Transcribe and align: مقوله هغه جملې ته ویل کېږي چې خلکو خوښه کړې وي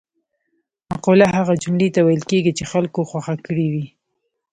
مقوله 0.91 1.25
هغه 1.35 1.53
جملې 1.63 1.89
ته 1.95 2.01
ویل 2.03 2.23
کېږي 2.31 2.51
چې 2.57 2.63
خلکو 2.71 2.99
خوښه 3.09 3.35
کړې 3.45 3.67
وي 3.73 3.85